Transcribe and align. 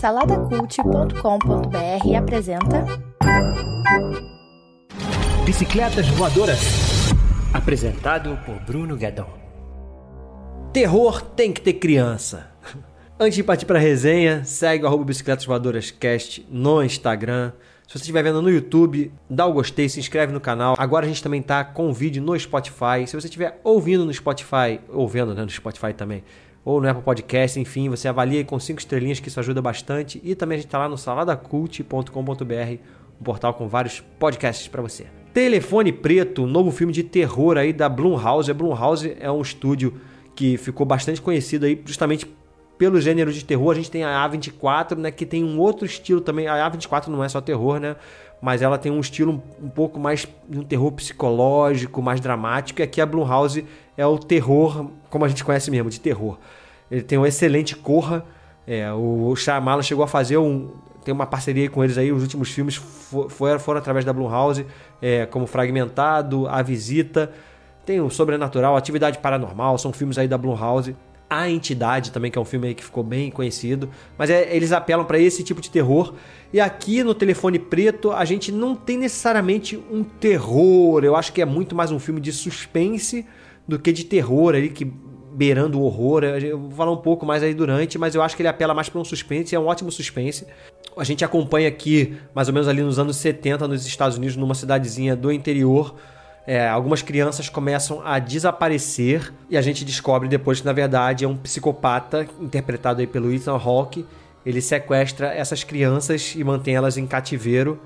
Saladacult.com.br 0.00 2.16
apresenta 2.16 2.86
Bicicletas 5.44 6.06
Voadoras. 6.10 6.60
Apresentado 7.52 8.38
por 8.46 8.54
Bruno 8.60 8.96
Guedon. 8.96 9.26
Terror 10.72 11.22
tem 11.22 11.52
que 11.52 11.60
ter 11.60 11.72
criança. 11.72 12.52
Antes 13.18 13.34
de 13.34 13.42
partir 13.42 13.66
para 13.66 13.80
a 13.80 13.82
resenha, 13.82 14.44
segue 14.44 14.84
o 14.84 14.86
arroba 14.86 15.02
Bicicletas 15.02 15.44
Voadoras 15.44 15.90
Cast 15.90 16.46
no 16.48 16.80
Instagram. 16.80 17.50
Se 17.88 17.94
você 17.94 18.02
estiver 18.02 18.22
vendo 18.22 18.40
no 18.40 18.50
YouTube, 18.50 19.12
dá 19.28 19.44
o 19.44 19.54
gostei, 19.54 19.88
se 19.88 19.98
inscreve 19.98 20.32
no 20.32 20.40
canal. 20.40 20.76
Agora 20.78 21.04
a 21.04 21.08
gente 21.08 21.22
também 21.22 21.42
tá 21.42 21.64
com 21.64 21.92
vídeo 21.92 22.22
no 22.22 22.38
Spotify. 22.38 23.08
Se 23.08 23.16
você 23.16 23.26
estiver 23.26 23.60
ouvindo 23.64 24.04
no 24.04 24.14
Spotify, 24.14 24.78
ou 24.88 25.08
vendo 25.08 25.34
né, 25.34 25.42
no 25.42 25.50
Spotify 25.50 25.92
também, 25.92 26.22
ou 26.68 26.82
no 26.82 26.88
Apple 26.90 27.02
Podcast, 27.02 27.58
enfim, 27.58 27.88
você 27.88 28.08
avalia 28.08 28.44
com 28.44 28.60
cinco 28.60 28.78
estrelinhas 28.78 29.18
que 29.18 29.28
isso 29.28 29.40
ajuda 29.40 29.62
bastante. 29.62 30.20
E 30.22 30.34
também 30.34 30.56
a 30.56 30.58
gente 30.58 30.68
está 30.68 30.76
lá 30.76 30.86
no 30.86 30.98
saladacult.com.br, 30.98 32.12
um 33.18 33.24
portal 33.24 33.54
com 33.54 33.66
vários 33.66 34.00
podcasts 34.18 34.68
para 34.68 34.82
você. 34.82 35.06
Telefone 35.32 35.92
Preto, 35.92 36.46
novo 36.46 36.70
filme 36.70 36.92
de 36.92 37.02
terror 37.02 37.56
aí 37.56 37.72
da 37.72 37.88
Blumhouse. 37.88 38.50
A 38.50 38.54
Blumhouse 38.54 39.16
é 39.18 39.30
um 39.30 39.40
estúdio 39.40 39.94
que 40.36 40.58
ficou 40.58 40.84
bastante 40.84 41.22
conhecido 41.22 41.64
aí 41.64 41.80
justamente 41.86 42.26
pelo 42.78 43.00
gênero 43.00 43.32
de 43.32 43.44
terror. 43.44 43.72
A 43.72 43.74
gente 43.74 43.90
tem 43.90 44.04
a 44.04 44.28
A24, 44.28 44.96
né, 44.96 45.10
que 45.10 45.26
tem 45.26 45.44
um 45.44 45.58
outro 45.58 45.84
estilo 45.84 46.20
também. 46.20 46.46
A 46.46 46.70
A24 46.70 47.08
não 47.08 47.22
é 47.22 47.28
só 47.28 47.40
terror, 47.40 47.80
né? 47.80 47.96
Mas 48.40 48.62
ela 48.62 48.78
tem 48.78 48.92
um 48.92 49.00
estilo 49.00 49.42
um 49.60 49.68
pouco 49.68 49.98
mais 49.98 50.26
um 50.48 50.62
terror 50.62 50.92
psicológico, 50.92 52.00
mais 52.00 52.20
dramático. 52.20 52.80
E 52.80 52.84
aqui 52.84 53.00
a 53.00 53.06
Blumhouse 53.06 53.66
é 53.96 54.06
o 54.06 54.16
terror, 54.16 54.86
como 55.10 55.24
a 55.24 55.28
gente 55.28 55.44
conhece 55.44 55.70
mesmo, 55.72 55.90
de 55.90 55.98
terror. 55.98 56.38
Ele 56.88 57.02
tem 57.02 57.18
um 57.18 57.26
excelente 57.26 57.74
Corra. 57.74 58.24
É, 58.64 58.92
o 58.92 59.34
Shyamalan 59.34 59.82
chegou 59.82 60.04
a 60.04 60.06
fazer 60.06 60.36
um. 60.38 60.70
Tem 61.04 61.12
uma 61.12 61.26
parceria 61.26 61.68
com 61.68 61.82
eles 61.82 61.98
aí. 61.98 62.12
Os 62.12 62.22
últimos 62.22 62.50
filmes 62.50 62.76
foram, 62.76 63.58
foram 63.58 63.78
através 63.78 64.04
da 64.04 64.12
Blumhouse, 64.12 64.64
é, 65.02 65.26
como 65.26 65.46
Fragmentado, 65.46 66.46
A 66.46 66.62
Visita. 66.62 67.32
Tem 67.84 68.00
o 68.00 68.08
Sobrenatural, 68.08 68.76
Atividade 68.76 69.18
Paranormal. 69.18 69.78
São 69.78 69.92
filmes 69.92 70.16
aí 70.16 70.28
da 70.28 70.38
Blumhouse. 70.38 70.94
A 71.28 71.50
Entidade 71.50 72.10
também, 72.10 72.30
que 72.30 72.38
é 72.38 72.40
um 72.40 72.44
filme 72.44 72.74
que 72.74 72.84
ficou 72.84 73.04
bem 73.04 73.30
conhecido. 73.30 73.90
Mas 74.16 74.30
é, 74.30 74.54
eles 74.54 74.72
apelam 74.72 75.04
para 75.04 75.18
esse 75.18 75.42
tipo 75.42 75.60
de 75.60 75.70
terror. 75.70 76.14
E 76.52 76.60
aqui 76.60 77.02
no 77.02 77.14
Telefone 77.14 77.58
Preto, 77.58 78.12
a 78.12 78.24
gente 78.24 78.50
não 78.50 78.74
tem 78.74 78.96
necessariamente 78.96 79.76
um 79.90 80.02
terror. 80.02 81.04
Eu 81.04 81.14
acho 81.14 81.32
que 81.32 81.42
é 81.42 81.44
muito 81.44 81.74
mais 81.74 81.90
um 81.90 81.98
filme 81.98 82.20
de 82.20 82.32
suspense 82.32 83.26
do 83.66 83.78
que 83.78 83.92
de 83.92 84.04
terror 84.04 84.54
ali, 84.54 84.70
que 84.70 84.90
beirando 85.38 85.78
o 85.78 85.82
horror. 85.84 86.24
Eu 86.24 86.58
vou 86.58 86.70
falar 86.72 86.90
um 86.90 86.96
pouco 86.96 87.24
mais 87.24 87.42
aí 87.42 87.54
durante, 87.54 87.96
mas 87.98 88.14
eu 88.14 88.22
acho 88.22 88.34
que 88.34 88.42
ele 88.42 88.48
apela 88.48 88.74
mais 88.74 88.88
para 88.88 89.00
um 89.00 89.04
suspense, 89.04 89.54
é 89.54 89.60
um 89.60 89.66
ótimo 89.66 89.92
suspense. 89.92 90.46
A 90.96 91.04
gente 91.04 91.24
acompanha 91.24 91.68
aqui, 91.68 92.16
mais 92.34 92.48
ou 92.48 92.54
menos 92.54 92.66
ali 92.66 92.82
nos 92.82 92.98
anos 92.98 93.16
70, 93.16 93.68
nos 93.68 93.86
Estados 93.86 94.16
Unidos, 94.16 94.34
numa 94.34 94.54
cidadezinha 94.54 95.14
do 95.14 95.30
interior. 95.30 95.94
É, 96.48 96.66
algumas 96.66 97.02
crianças 97.02 97.50
começam 97.50 98.00
a 98.02 98.18
desaparecer 98.18 99.34
e 99.50 99.56
a 99.58 99.60
gente 99.60 99.84
descobre 99.84 100.30
depois 100.30 100.60
que, 100.60 100.66
na 100.66 100.72
verdade, 100.72 101.26
é 101.26 101.28
um 101.28 101.36
psicopata, 101.36 102.26
interpretado 102.40 103.02
aí 103.02 103.06
pelo 103.06 103.30
Ethan 103.30 103.52
Hawke. 103.52 104.06
Ele 104.46 104.62
sequestra 104.62 105.26
essas 105.26 105.62
crianças 105.62 106.34
e 106.34 106.42
mantém 106.42 106.74
elas 106.74 106.96
em 106.96 107.06
cativeiro. 107.06 107.78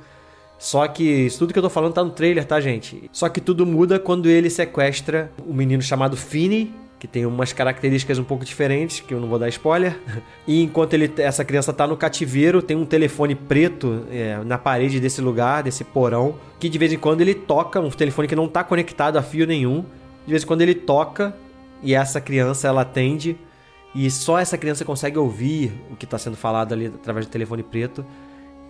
Só 0.60 0.86
que 0.86 1.02
isso 1.02 1.40
tudo 1.40 1.52
que 1.52 1.58
eu 1.58 1.62
tô 1.64 1.68
falando 1.68 1.92
tá 1.92 2.04
no 2.04 2.10
trailer, 2.10 2.44
tá, 2.44 2.60
gente? 2.60 3.10
Só 3.12 3.28
que 3.28 3.40
tudo 3.40 3.66
muda 3.66 3.98
quando 3.98 4.28
ele 4.28 4.48
sequestra 4.48 5.28
um 5.44 5.52
menino 5.52 5.82
chamado 5.82 6.16
Finney, 6.16 6.72
que 7.02 7.08
tem 7.08 7.26
umas 7.26 7.52
características 7.52 8.16
um 8.16 8.22
pouco 8.22 8.44
diferentes, 8.44 9.00
que 9.00 9.12
eu 9.12 9.18
não 9.18 9.26
vou 9.26 9.36
dar 9.36 9.48
spoiler. 9.48 9.98
E 10.46 10.62
enquanto 10.62 10.94
ele, 10.94 11.12
essa 11.18 11.44
criança 11.44 11.72
está 11.72 11.84
no 11.84 11.96
cativeiro, 11.96 12.62
tem 12.62 12.76
um 12.76 12.86
telefone 12.86 13.34
preto 13.34 14.06
é, 14.08 14.38
na 14.44 14.56
parede 14.56 15.00
desse 15.00 15.20
lugar, 15.20 15.64
desse 15.64 15.82
porão, 15.82 16.36
que 16.60 16.68
de 16.68 16.78
vez 16.78 16.92
em 16.92 16.96
quando 16.96 17.20
ele 17.20 17.34
toca, 17.34 17.80
um 17.80 17.90
telefone 17.90 18.28
que 18.28 18.36
não 18.36 18.44
está 18.44 18.62
conectado 18.62 19.16
a 19.16 19.22
fio 19.22 19.48
nenhum. 19.48 19.84
De 20.24 20.30
vez 20.30 20.44
em 20.44 20.46
quando 20.46 20.62
ele 20.62 20.76
toca 20.76 21.34
e 21.82 21.92
essa 21.92 22.20
criança 22.20 22.68
ela 22.68 22.82
atende 22.82 23.36
e 23.92 24.08
só 24.08 24.38
essa 24.38 24.56
criança 24.56 24.84
consegue 24.84 25.18
ouvir 25.18 25.72
o 25.90 25.96
que 25.96 26.04
está 26.04 26.18
sendo 26.18 26.36
falado 26.36 26.72
ali 26.72 26.86
através 26.86 27.26
do 27.26 27.32
telefone 27.32 27.64
preto. 27.64 28.06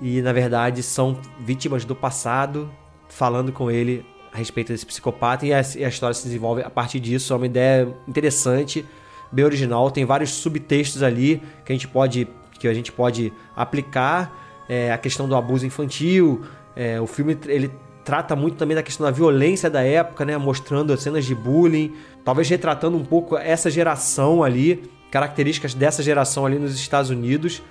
E 0.01 0.23
na 0.23 0.33
verdade 0.33 0.83
são 0.83 1.19
vítimas 1.39 1.85
do 1.85 1.95
passado 1.95 2.73
falando 3.11 3.53
com 3.53 3.71
ele 3.71 4.07
a 4.33 4.39
respeito 4.39 4.73
desse 4.73 4.87
psicopata 4.87 5.45
e 5.45 5.53
a, 5.53 5.61
e 5.77 5.85
a, 5.85 5.89
história 5.89 6.15
se 6.15 6.25
desenvolve 6.25 6.63
a 6.63 6.71
partir 6.71 6.99
disso. 6.99 7.33
É 7.33 7.37
uma 7.37 7.47
ideia 7.47 7.89
interessante, 8.09 8.85
bem 9.31 9.45
original. 9.45 9.91
Tem 9.91 10.05
vários 10.05 10.31
subtextos 10.31 11.03
ali 11.03 11.43
que 11.65 11.73
a 11.73 11.75
gente 11.75 11.87
pode, 11.87 12.27
que 12.59 12.67
a 12.67 12.73
gente 12.73 12.91
pode 12.91 13.33
aplicar. 13.55 14.41
É, 14.69 14.91
a 14.91 14.97
questão 14.97 15.29
do 15.29 15.37
abuso 15.37 15.67
infantil. 15.67 16.43
É, 16.75 16.99
o 16.99 17.07
filme 17.07 17.37
ele 17.47 17.71
trata 18.05 18.35
muito 18.35 18.57
também 18.57 18.75
da 18.75 18.83
questão 18.83 19.05
da 19.05 19.11
violência 19.11 19.69
da 19.69 19.83
época, 19.83 20.25
né? 20.25 20.39
Mostrando 20.39 20.97
cenas 20.97 21.27
de 21.27 21.35
bullying, 21.35 21.95
talvez 22.25 22.49
retratando 22.49 22.97
um 22.97 23.05
pouco 23.05 23.37
essa 23.37 23.71
geração 23.71 24.43
ali, 24.43 24.91
características 25.11 25.75
dessa 25.75 26.03
geração 26.03 26.47
ali 26.47 26.59
nos 26.59 26.75
Estados 26.75 27.11
Unidos. 27.11 27.63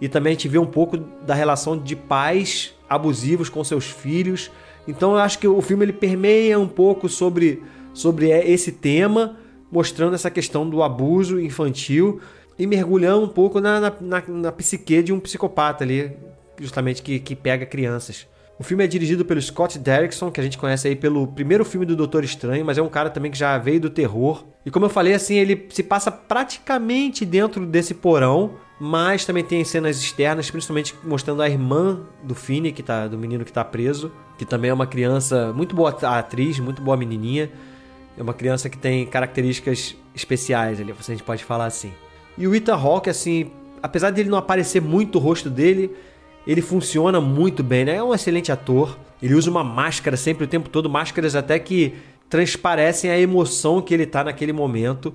E 0.00 0.08
também 0.08 0.32
a 0.32 0.34
gente 0.34 0.48
vê 0.48 0.58
um 0.58 0.66
pouco 0.66 0.96
da 0.96 1.34
relação 1.34 1.78
de 1.78 1.94
pais 1.94 2.74
abusivos 2.88 3.48
com 3.48 3.62
seus 3.62 3.84
filhos 3.84 4.50
então 4.88 5.12
eu 5.12 5.18
acho 5.18 5.38
que 5.38 5.46
o 5.46 5.60
filme 5.60 5.84
ele 5.84 5.92
permeia 5.92 6.58
um 6.58 6.66
pouco 6.66 7.10
sobre, 7.10 7.62
sobre 7.92 8.30
esse 8.30 8.72
tema, 8.72 9.36
mostrando 9.70 10.14
essa 10.14 10.30
questão 10.30 10.68
do 10.68 10.82
abuso 10.82 11.38
infantil 11.38 12.20
e 12.58 12.66
mergulhando 12.66 13.26
um 13.26 13.28
pouco 13.28 13.60
na, 13.60 13.78
na, 13.78 13.92
na, 14.00 14.22
na 14.26 14.50
psique 14.52 15.02
de 15.02 15.12
um 15.12 15.20
psicopata 15.20 15.84
ali, 15.84 16.10
justamente 16.58 17.02
que, 17.02 17.20
que 17.20 17.36
pega 17.36 17.66
crianças. 17.66 18.26
O 18.58 18.64
filme 18.64 18.82
é 18.82 18.88
dirigido 18.88 19.24
pelo 19.24 19.40
Scott 19.40 19.78
Derrickson, 19.78 20.32
que 20.32 20.40
a 20.40 20.42
gente 20.42 20.58
conhece 20.58 20.88
aí 20.88 20.96
pelo 20.96 21.28
primeiro 21.28 21.64
filme 21.64 21.86
do 21.86 21.94
Doutor 21.94 22.24
Estranho, 22.24 22.64
mas 22.64 22.76
é 22.76 22.82
um 22.82 22.88
cara 22.88 23.08
também 23.08 23.30
que 23.30 23.38
já 23.38 23.56
veio 23.56 23.80
do 23.80 23.88
terror. 23.88 24.44
E 24.66 24.70
como 24.70 24.84
eu 24.84 24.90
falei, 24.90 25.14
assim, 25.14 25.36
ele 25.36 25.68
se 25.70 25.80
passa 25.80 26.10
praticamente 26.10 27.24
dentro 27.24 27.64
desse 27.64 27.94
porão, 27.94 28.56
mas 28.80 29.24
também 29.24 29.44
tem 29.44 29.62
cenas 29.62 30.00
externas, 30.00 30.50
principalmente 30.50 30.92
mostrando 31.04 31.40
a 31.40 31.48
irmã 31.48 32.00
do 32.24 32.34
Finney, 32.34 32.72
que 32.72 32.82
tá, 32.82 33.06
do 33.06 33.16
menino 33.16 33.44
que 33.44 33.50
está 33.52 33.64
preso, 33.64 34.10
que 34.36 34.44
também 34.44 34.72
é 34.72 34.74
uma 34.74 34.88
criança 34.88 35.52
muito 35.52 35.76
boa 35.76 35.90
atriz, 35.90 36.58
muito 36.58 36.82
boa 36.82 36.96
menininha. 36.96 37.48
É 38.16 38.22
uma 38.22 38.34
criança 38.34 38.68
que 38.68 38.76
tem 38.76 39.06
características 39.06 39.94
especiais 40.16 40.80
ali, 40.80 40.92
a 40.92 41.02
gente 41.02 41.22
pode 41.22 41.44
falar 41.44 41.66
assim. 41.66 41.92
E 42.36 42.48
o 42.48 42.52
Ethan 42.52 42.74
Hawke, 42.74 43.08
assim, 43.08 43.52
apesar 43.80 44.10
dele 44.10 44.28
não 44.28 44.38
aparecer 44.38 44.82
muito 44.82 45.16
o 45.16 45.20
rosto 45.20 45.48
dele, 45.48 45.94
ele 46.48 46.62
funciona 46.62 47.20
muito 47.20 47.62
bem, 47.62 47.84
né? 47.84 47.96
É 47.96 48.02
um 48.02 48.14
excelente 48.14 48.50
ator. 48.50 48.98
Ele 49.22 49.34
usa 49.34 49.50
uma 49.50 49.62
máscara 49.62 50.16
sempre 50.16 50.44
o 50.44 50.46
tempo 50.46 50.70
todo, 50.70 50.88
máscaras 50.88 51.36
até 51.36 51.58
que 51.58 51.94
transparecem 52.30 53.10
a 53.10 53.20
emoção 53.20 53.82
que 53.82 53.92
ele 53.92 54.06
tá 54.06 54.24
naquele 54.24 54.54
momento. 54.54 55.12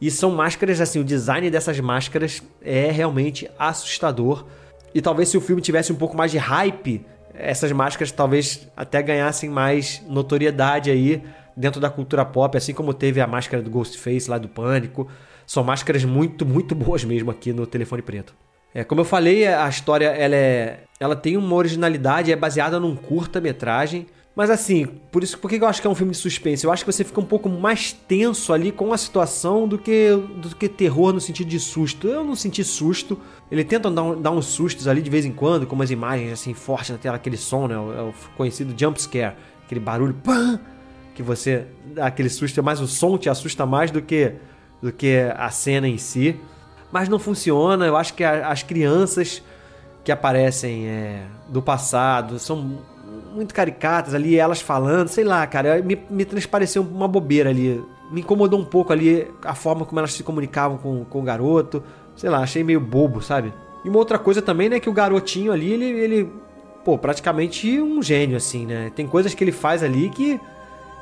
E 0.00 0.12
são 0.12 0.30
máscaras, 0.30 0.80
assim, 0.80 1.00
o 1.00 1.04
design 1.04 1.50
dessas 1.50 1.80
máscaras 1.80 2.40
é 2.62 2.88
realmente 2.92 3.50
assustador. 3.58 4.46
E 4.94 5.02
talvez 5.02 5.28
se 5.28 5.36
o 5.36 5.40
filme 5.40 5.60
tivesse 5.60 5.92
um 5.92 5.96
pouco 5.96 6.16
mais 6.16 6.30
de 6.30 6.38
hype, 6.38 7.04
essas 7.34 7.72
máscaras 7.72 8.12
talvez 8.12 8.68
até 8.76 9.02
ganhassem 9.02 9.50
mais 9.50 10.00
notoriedade 10.08 10.88
aí 10.88 11.20
dentro 11.56 11.80
da 11.80 11.90
cultura 11.90 12.24
pop, 12.24 12.56
assim 12.56 12.72
como 12.72 12.94
teve 12.94 13.20
a 13.20 13.26
máscara 13.26 13.60
do 13.60 13.70
Ghostface 13.70 14.30
lá 14.30 14.38
do 14.38 14.48
Pânico. 14.48 15.08
São 15.44 15.64
máscaras 15.64 16.04
muito, 16.04 16.46
muito 16.46 16.76
boas 16.76 17.02
mesmo 17.02 17.28
aqui 17.28 17.52
no 17.52 17.66
Telefone 17.66 18.02
Preto. 18.02 18.45
É, 18.76 18.84
como 18.84 19.00
eu 19.00 19.04
falei, 19.04 19.46
a 19.46 19.68
história 19.68 20.08
ela, 20.08 20.36
é, 20.36 20.80
ela 21.00 21.16
tem 21.16 21.36
uma 21.36 21.54
originalidade, 21.54 22.30
é 22.30 22.36
baseada 22.36 22.78
num 22.78 22.94
curta-metragem 22.94 24.06
mas 24.36 24.50
assim, 24.50 24.84
por 25.10 25.24
isso 25.24 25.38
por 25.38 25.48
que 25.48 25.56
eu 25.56 25.66
acho 25.66 25.80
que 25.80 25.86
é 25.86 25.90
um 25.90 25.94
filme 25.94 26.12
de 26.12 26.18
suspense? 26.18 26.62
Eu 26.62 26.70
acho 26.70 26.84
que 26.84 26.92
você 26.92 27.02
fica 27.02 27.18
um 27.18 27.24
pouco 27.24 27.48
mais 27.48 27.90
tenso 27.90 28.52
ali 28.52 28.70
com 28.70 28.92
a 28.92 28.98
situação 28.98 29.66
do 29.66 29.78
que, 29.78 30.10
do 30.36 30.54
que 30.54 30.68
terror 30.68 31.10
no 31.14 31.20
sentido 31.22 31.48
de 31.48 31.58
susto. 31.58 32.06
Eu 32.06 32.22
não 32.22 32.36
senti 32.36 32.62
susto. 32.62 33.18
Ele 33.50 33.64
tenta 33.64 33.90
dar, 33.90 34.14
dar 34.16 34.30
uns 34.32 34.44
sustos 34.44 34.86
ali 34.86 35.00
de 35.00 35.08
vez 35.08 35.24
em 35.24 35.32
quando, 35.32 35.66
com 35.66 35.74
umas 35.74 35.90
imagens 35.90 36.34
assim 36.34 36.52
fortes 36.52 36.90
na 36.90 36.98
tela, 36.98 37.16
aquele 37.16 37.38
som, 37.38 37.66
né? 37.66 37.74
É 37.76 37.78
o 37.78 38.12
conhecido 38.36 38.74
jump 38.78 39.00
scare, 39.00 39.36
aquele 39.64 39.80
barulho 39.80 40.12
pam, 40.22 40.60
que 41.14 41.22
você 41.22 41.64
dá 41.94 42.06
aquele 42.06 42.28
susto, 42.28 42.62
mas 42.62 42.78
o 42.78 42.86
som 42.86 43.16
te 43.16 43.30
assusta 43.30 43.64
mais 43.64 43.90
do 43.90 44.02
que 44.02 44.34
do 44.82 44.92
que 44.92 45.32
a 45.34 45.48
cena 45.48 45.88
em 45.88 45.96
si. 45.96 46.38
Mas 46.92 47.08
não 47.08 47.18
funciona. 47.18 47.86
Eu 47.86 47.96
acho 47.96 48.14
que 48.14 48.24
a, 48.24 48.48
as 48.48 48.62
crianças 48.62 49.42
que 50.04 50.12
aparecem 50.12 50.86
é, 50.86 51.22
do 51.48 51.60
passado 51.60 52.38
são 52.38 52.78
muito 53.34 53.54
caricatas 53.54 54.14
ali, 54.14 54.36
elas 54.36 54.60
falando, 54.60 55.08
sei 55.08 55.24
lá, 55.24 55.46
cara, 55.46 55.82
me, 55.82 55.98
me 56.08 56.24
transpareceu 56.24 56.82
uma 56.82 57.08
bobeira 57.08 57.50
ali. 57.50 57.82
Me 58.10 58.20
incomodou 58.20 58.58
um 58.58 58.64
pouco 58.64 58.92
ali 58.92 59.26
a 59.44 59.54
forma 59.54 59.84
como 59.84 59.98
elas 59.98 60.12
se 60.12 60.22
comunicavam 60.22 60.78
com, 60.78 61.04
com 61.04 61.20
o 61.20 61.22
garoto. 61.22 61.82
Sei 62.14 62.30
lá, 62.30 62.38
achei 62.38 62.64
meio 62.64 62.80
bobo, 62.80 63.20
sabe? 63.20 63.52
E 63.84 63.88
uma 63.88 63.98
outra 63.98 64.18
coisa 64.18 64.40
também, 64.40 64.68
né, 64.68 64.80
que 64.80 64.88
o 64.88 64.92
garotinho 64.92 65.52
ali, 65.52 65.72
ele, 65.72 65.84
ele 65.84 66.32
pô, 66.84 66.96
praticamente 66.96 67.80
um 67.80 68.02
gênio, 68.02 68.36
assim, 68.36 68.64
né? 68.64 68.90
Tem 68.94 69.06
coisas 69.06 69.34
que 69.34 69.44
ele 69.44 69.52
faz 69.52 69.82
ali 69.82 70.08
que 70.08 70.40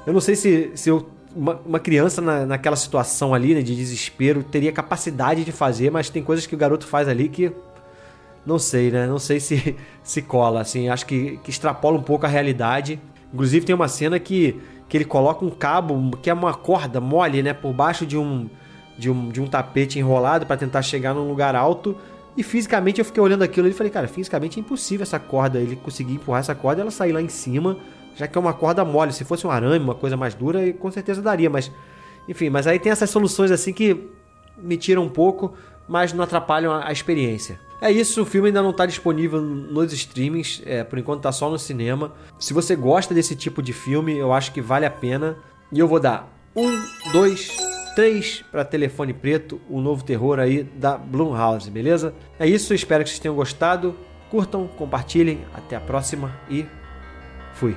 eu 0.07 0.13
não 0.13 0.21
sei 0.21 0.37
se, 0.37 0.73
se 0.75 0.89
eu, 0.89 1.07
uma, 1.35 1.61
uma 1.67 1.79
criança 1.79 2.21
na, 2.21 2.47
naquela 2.47 2.77
situação 2.77 3.35
ali, 3.35 3.55
né, 3.55 3.63
de 3.63 3.75
desespero, 3.75 4.43
teria 4.43 4.73
capacidade 4.73 5.45
de 5.45 5.53
fazer, 5.53 5.91
mas 5.91 6.11
tem 6.11 6.23
coisas 6.23 6.47
que 6.47 6.55
o 6.55 6.59
garoto 6.59 6.87
faz 6.87 7.09
ali 7.09 7.29
que 7.29 7.53
não 8.47 8.59
sei, 8.59 8.91
né? 8.91 9.07
Não 9.07 9.19
sei 9.19 9.41
se 9.41 9.75
se 10.03 10.23
cola, 10.23 10.61
assim. 10.61 10.89
Acho 10.89 11.07
que, 11.07 11.39
que 11.43 11.51
extrapola 11.51 11.99
um 11.99 12.03
pouco 12.03 12.27
a 12.27 12.29
realidade. 12.29 13.01
Inclusive 13.33 13.65
tem 13.65 13.75
uma 13.75 13.89
cena 13.89 14.19
que, 14.19 14.61
que 14.89 14.97
ele 14.97 15.05
coloca 15.05 15.45
um 15.45 15.51
cabo, 15.51 16.17
que 16.19 16.29
é 16.29 16.35
uma 16.35 16.55
corda 16.55 17.01
mole, 17.01 17.43
né? 17.43 17.53
Por 17.53 17.73
baixo 17.73 18.05
de 18.05 18.19
um, 18.19 18.49
de 18.99 19.11
um, 19.11 19.29
de 19.31 19.41
um 19.41 19.47
tapete 19.47 19.99
enrolado 19.99 20.47
para 20.47 20.57
tentar 20.57 20.83
chegar 20.83 21.15
num 21.15 21.27
lugar 21.27 21.57
alto. 21.57 21.97
E 22.37 22.43
fisicamente 22.43 22.99
eu 22.99 23.05
fiquei 23.05 23.23
olhando 23.23 23.43
aquilo 23.43 23.69
e 23.69 23.73
falei, 23.73 23.91
cara, 23.91 24.09
fisicamente 24.09 24.59
é 24.59 24.61
impossível 24.61 25.05
essa 25.05 25.21
corda, 25.21 25.59
ele 25.59 25.77
conseguir 25.77 26.15
empurrar 26.15 26.41
essa 26.41 26.55
corda 26.55 26.83
ela 26.83 26.91
sair 26.91 27.13
lá 27.13 27.23
em 27.23 27.29
cima, 27.29 27.77
já 28.15 28.27
que 28.27 28.37
é 28.37 28.41
uma 28.41 28.53
corda 28.53 28.85
mole. 28.85 29.13
Se 29.13 29.25
fosse 29.25 29.47
um 29.47 29.51
arame, 29.51 29.85
uma 29.85 29.95
coisa 29.95 30.17
mais 30.17 30.35
dura, 30.35 30.73
com 30.75 30.91
certeza 30.91 31.21
daria, 31.21 31.51
mas 31.51 31.71
enfim, 32.29 32.51
mas 32.51 32.67
aí 32.67 32.79
tem 32.79 32.91
essas 32.91 33.11
soluções 33.11 33.51
assim 33.51 33.73
que 33.73 34.09
me 34.57 34.77
tiram 34.77 35.03
um 35.03 35.09
pouco, 35.09 35.55
mas 35.89 36.13
não 36.13 36.25
atrapalham 36.25 36.73
a, 36.73 36.89
a 36.89 36.93
experiência. 36.93 37.61
É 37.81 37.91
isso, 37.91 38.23
o 38.23 38.25
filme 38.25 38.49
ainda 38.49 38.63
não 38.63 38.71
está 38.71 38.87
disponível 38.87 39.41
nos 39.41 39.93
streamings, 39.93 40.63
é, 40.65 40.83
por 40.83 40.99
enquanto 40.99 41.19
está 41.19 41.33
só 41.33 41.51
no 41.51 41.59
cinema. 41.59 42.13
Se 42.39 42.55
você 42.55 42.75
gosta 42.75 43.13
desse 43.13 43.37
tipo 43.37 43.63
de 43.63 43.73
filme, 43.73 44.17
eu 44.17 44.33
acho 44.33 44.53
que 44.53 44.63
vale 44.63 44.87
a 44.87 44.91
pena. 44.91 45.37
E 45.71 45.79
eu 45.79 45.87
vou 45.87 46.01
dar 46.01 46.33
um, 46.57 46.81
dois, 47.13 47.51
3 47.95 48.45
para 48.51 48.65
Telefone 48.65 49.13
Preto, 49.13 49.61
o 49.69 49.81
novo 49.81 50.05
terror 50.05 50.39
aí 50.39 50.63
da 50.63 50.97
Blumhouse, 50.97 51.71
beleza? 51.71 52.15
É 52.39 52.47
isso, 52.47 52.73
espero 52.73 53.05
que 53.05 53.11
vocês 53.11 53.21
tenham 53.21 53.35
gostado. 53.35 53.95
Curtam, 54.31 54.67
compartilhem, 54.67 55.45
até 55.55 55.77
a 55.77 55.81
próxima 55.81 56.33
e 56.49 56.65
fui. 57.55 57.77